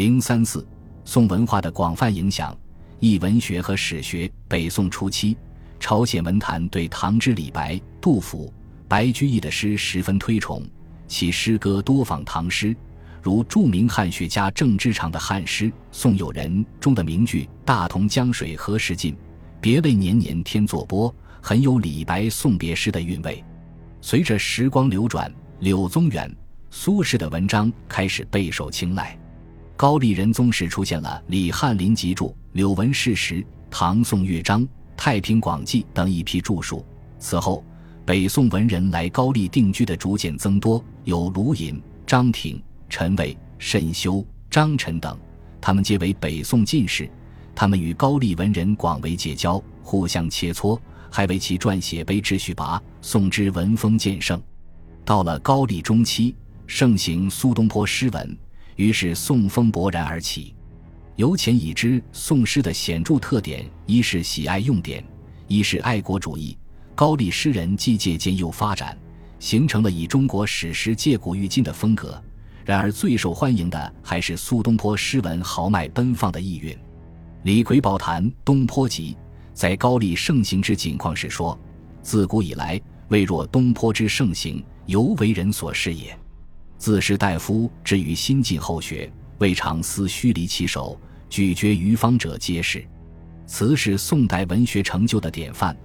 [0.00, 0.66] 零三四，
[1.04, 2.56] 宋文化的广泛影响，
[3.00, 4.32] 译文学和史学。
[4.48, 5.36] 北宋初期，
[5.78, 8.50] 朝鲜文坛对唐之李白、杜甫、
[8.88, 10.66] 白居易的诗十分推崇，
[11.06, 12.74] 其诗歌多仿唐诗，
[13.20, 19.14] 如著名汉学家郑之长的汉诗《宋友人》中的名句“大同江水何时尽，
[19.60, 23.44] 别泪年年天作波”，很有李白送别诗的韵味。
[24.00, 26.34] 随着时光流转，柳宗元。
[26.70, 29.14] 苏轼的文章开始备受青睐，
[29.80, 36.84] 高丽人宗时出现了李翰林集注、柳文事实、唐宋乐章、太平广记等一批著述。
[37.18, 37.64] 此后，
[38.04, 45.18] 北宋文人来高丽定居的逐渐增多，有卢隐、张挺、陈伟、沈修、张晨等，
[45.62, 47.10] 他们皆为北宋进士。
[47.54, 50.78] 他们与高丽文人广为结交，互相切磋，
[51.10, 52.78] 还为其撰写碑志序跋。
[53.00, 54.38] 宋之文风渐盛，
[55.06, 56.36] 到了高丽中期。
[56.66, 58.38] 盛行苏东坡诗文，
[58.80, 60.54] 于是宋风勃然而起。
[61.16, 65.04] 由前已知，宋诗的显著特点，一是喜爱用典，
[65.48, 66.56] 一是爱国主义。
[66.94, 68.96] 高丽诗人既借鉴又发展，
[69.38, 72.18] 形成了以中国史诗借古喻今的风格。
[72.64, 76.74] 然而最受欢迎的还是苏东坡诗文豪迈奔放的意蕴。
[77.42, 79.14] 李逵宝谈《东坡集》
[79.52, 81.58] 在高丽盛行之景况时说
[82.00, 86.18] ：“自古以来，未若东坡之盛行，犹为人所适也。”
[86.80, 92.82] 自士大夫至于新晋后学，未尝思虚离其手，咀嚼余方者皆是。
[93.44, 95.76] 词是宋代文学成就的典范，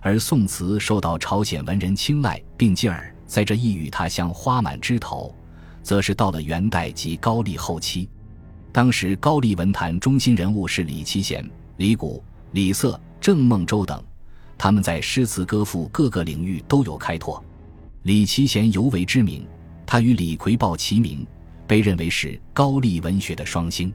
[0.00, 5.34] 而宋词受到朝鲜文人青睐，并继而在这异域他乡花满枝头，
[5.82, 8.08] 则是到了元代及高丽后期。
[8.72, 11.46] 当时高丽文坛中心人物是李奇贤、
[11.76, 14.02] 李谷、李瑟、郑孟周等，
[14.56, 17.44] 他们在诗词歌赋各个领域都有开拓。
[18.04, 19.46] 李奇贤尤为知名。
[19.90, 21.26] 他与李逵报齐名，
[21.66, 23.90] 被认为是高丽文学的双星。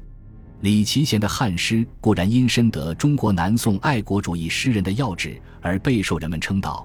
[0.62, 6.84] 李奇贤的汉诗固然因深得中国南宋爱国主义诗人的要旨而备受人们称道，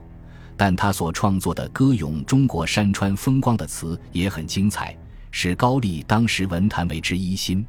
[0.58, 4.94] 但他所创作的歌咏中国山川风光的词也很精彩，
[5.30, 7.64] 使高丽当时文坛为之一新。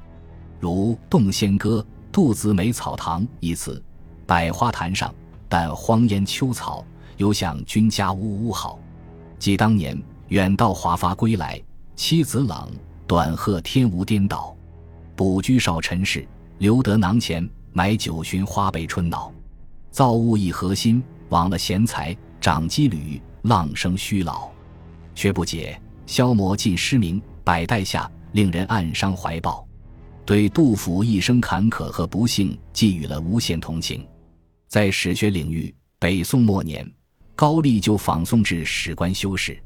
[0.59, 1.79] 如《洞仙歌》
[2.11, 3.81] “杜子美草堂”一词
[4.27, 5.15] ：“百花坛上，
[5.47, 8.77] 但荒烟秋草，犹像君家屋屋好。”
[9.39, 9.97] 即当年。
[10.29, 11.59] 远道华发归来，
[11.95, 12.71] 妻子冷，
[13.07, 14.55] 短鹤天无颠倒。
[15.15, 16.27] 卜居少陈氏，
[16.59, 19.33] 留得囊钱，买酒寻花被春恼。
[19.89, 24.49] 造物一核心，亡了贤才，长羁旅，浪生虚老。
[25.15, 29.67] 却不解，消磨尽诗名，百代下，令人暗伤怀抱。
[30.25, 34.05] 对杜甫一生坎坷和不幸寄予了无限同情。
[34.67, 36.87] 在史学领域，北宋末年，
[37.35, 39.59] 高丽就仿宋制史官修史。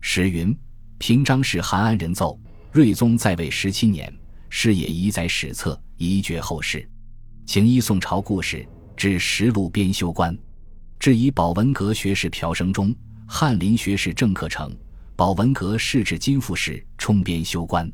[0.00, 0.56] 史云：
[0.98, 2.38] 平章事韩安人奏，
[2.72, 4.12] 睿宗在位十七年，
[4.48, 6.88] 事也移载史册，遗绝后世。
[7.44, 8.66] 请依宋朝故事，
[8.96, 10.36] 至实录编修官。
[10.98, 12.94] 至以保文阁学士朴生忠、
[13.26, 14.74] 翰林学士郑克成、
[15.16, 17.90] 保文阁仕至金复士充编修官。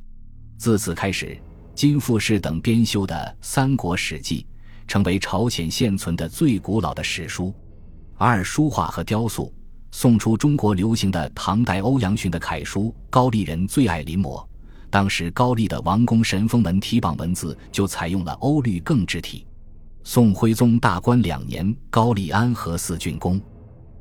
[0.59, 1.36] 自此开始，
[1.75, 4.47] 金复士等编修的《三国史记》，
[4.88, 7.53] 成为朝鲜现存的最古老的史书。
[8.16, 9.53] 二、书画和雕塑。
[9.97, 14.44] 宋初中国流行的唐代欧阳询的楷书，高丽人最爱临摹。
[14.91, 19.47] 当时高丽的王宫神风门题榜文字就采用了欧律更之体。
[20.03, 23.41] 宋徽宗大观两年，高丽安和寺竣工，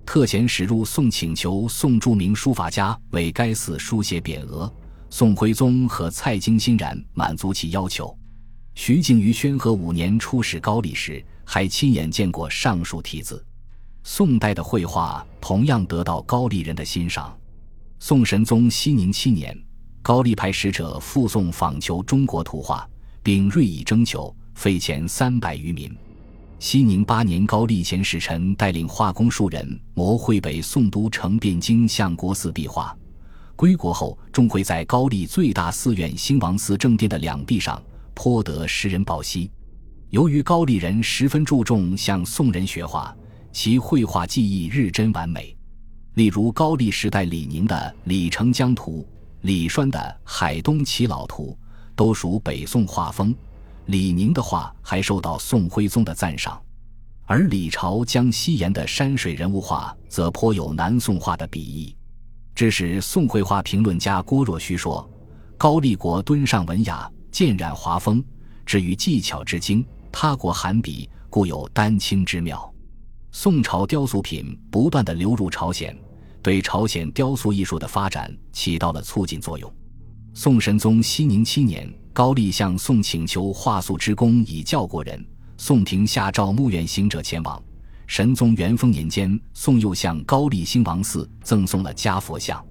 [0.03, 4.73] 特遣使入宋请求宋著名书法家为该寺书写匾额。
[5.11, 8.17] 宋徽宗和蔡京欣然满足其要求。
[8.73, 13.45] 徐敬于宣和五年出使高丽时，还亲眼见过上述题字。
[14.05, 17.35] 宋代的绘画同样得到高丽人的欣赏。
[17.99, 19.57] 宋神宗熙宁七年，
[20.01, 22.85] 高丽派使者赴宋访求中国图画，
[23.23, 25.89] 并锐意征求，费钱三百余民。
[26.59, 32.93] 熙宁八年，高丽前使臣带领画工数人摹绘北宋都城汴京相国寺壁画，
[33.55, 37.81] 归国后终会在高丽最大寺院兴王寺正殿的两壁上
[38.13, 39.49] 颇得诗人报喜。
[40.09, 43.15] 由于高丽人十分注重向宋人学画。
[43.53, 45.55] 其绘画技艺日臻完美，
[46.15, 49.07] 例如高丽时代李宁的《李成江图》，
[49.41, 51.55] 李栓的《海东奇老图》，
[51.95, 53.33] 都属北宋画风。
[53.85, 56.59] 李宁的画还受到宋徽宗的赞赏，
[57.25, 61.95] 而李朝江西岩的山水人物画则颇有南宋画的笔意。
[62.55, 65.07] 致使宋绘画评论家郭若虚说
[65.59, 68.23] ：“高丽国敦尚文雅，渐染华风，
[68.65, 72.67] 至于技巧之精，他国罕比，故有丹青之妙。”
[73.35, 75.97] 宋朝雕塑品不断的流入朝鲜，
[76.43, 79.73] 对朝鲜雕塑艺术的发展起到了促进作用。
[80.35, 85.25] 宋神宗熙宁七年，高丽向宋请求画素之功以教国人，
[85.57, 87.61] 宋廷下诏墓远行者前往。
[88.05, 92.63] 神宗元丰年间，宋又向高丽兴王寺赠送了家佛像，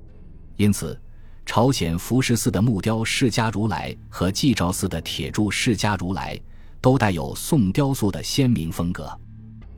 [0.56, 0.98] 因此，
[1.44, 6.40] 朝鲜福石寺的木雕释迦如来和济昭寺的铁铸释迦如来
[6.80, 9.10] 都带有宋雕塑的鲜明风格。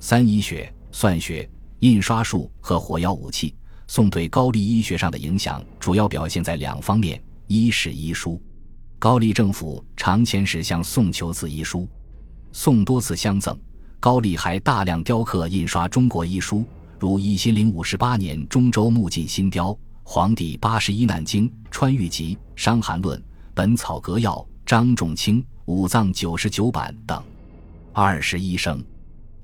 [0.07, 1.49] 三医学、算学、
[1.79, 3.55] 印刷术和火药武器，
[3.87, 8.39] 宋对高丽医学上的影响主要表现在两方面：一是医书，
[8.99, 11.89] 高丽政府常遣使向宋求赐医书，
[12.53, 13.59] 宋多次相赠。
[13.99, 16.67] 高丽还大量雕刻、印刷中国医书，
[16.99, 23.19] 如一千零五十八年中州木进新雕、皇帝八十一难经、川渝集、伤寒论、
[23.55, 27.25] 本草纲要、张仲卿、五脏九十九版等。
[27.95, 28.85] 二是医生，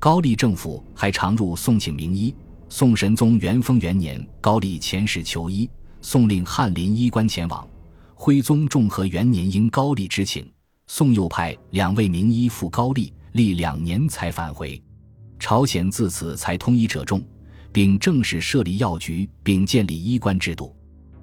[0.00, 2.34] 高丽政府还常入宋请名医。
[2.70, 5.68] 宋神宗元丰元年，高丽遣使求医，
[6.00, 7.68] 宋令翰林医官前往。
[8.14, 10.50] 徽宗重和元年，因高丽之请，
[10.86, 13.12] 宋又派两位名医赴高丽。
[13.32, 14.82] 历两年才返回，
[15.38, 17.22] 朝鲜自此才通医者众，
[17.70, 20.74] 并正式设立药局，并建立医官制度。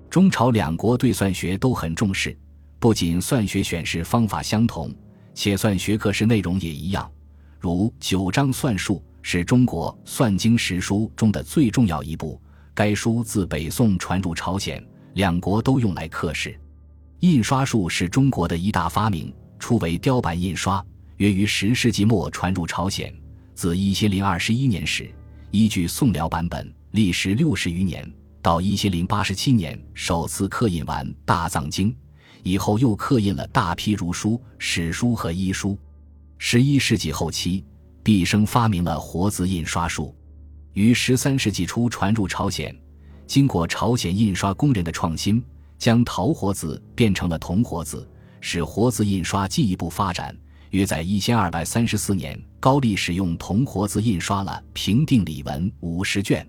[0.07, 2.37] 中朝两国对算学都很重视，
[2.79, 4.93] 不仅算学选试方法相同，
[5.33, 7.11] 且算学课时内容也一样。
[7.59, 12.39] 如九章算术是中国算经十书中的最重要一部，
[12.73, 14.83] 该书自北宋传入朝鲜，
[15.13, 16.59] 两国都用来刻试。
[17.21, 20.83] 印刷术是中国的一大发明，初为雕版印刷。
[21.17, 23.11] 约于十世纪末传入朝鲜，
[23.55, 25.11] 自一千零二十一年始，
[25.49, 28.07] 依据宋辽版本，历时六十余年，
[28.39, 31.91] 到一千零八十七年首次刻印完《大藏经》，
[32.43, 35.75] 以后又刻印了大批儒书、史书和医书。
[36.39, 37.65] 十一世纪后期，
[38.03, 40.15] 毕生发明了活字印刷术，
[40.73, 42.75] 于十三世纪初传入朝鲜。
[43.25, 45.43] 经过朝鲜印刷工人的创新，
[45.77, 48.07] 将陶活字变成了铜活字，
[48.39, 50.35] 使活字印刷进一步发展。
[50.69, 56.47] 约在一千二百三十四年，高丽使用铜活字印刷了《平定礼文》五十卷。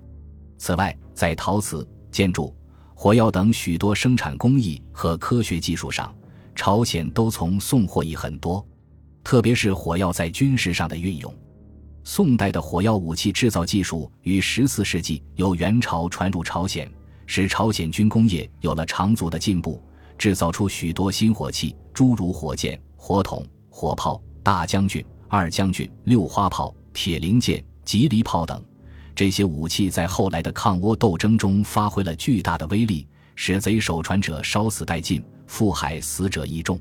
[0.58, 2.54] 此外，在陶瓷、建筑、
[2.94, 6.14] 火药等许多生产工艺和科学技术上，
[6.54, 8.64] 朝鲜都从宋获益很多。
[9.28, 11.30] 特别是火药在军事上的运用，
[12.02, 16.90] 宋代的火药武器制造技术于十四世纪由元朝传入朝鲜，
[17.26, 19.82] 使朝鲜军工业有了长足的进步，
[20.16, 23.46] 制造出许多新火器，诸如火箭、火筒。
[23.68, 28.64] 火炮、大将军、二将军、六花炮、铁灵箭、吉利炮等，
[29.14, 36.80] 这些武器在后来的抗倭斗争中发挥了巨大的威力，使贼首传者烧死殆尽，覆海死者亦众。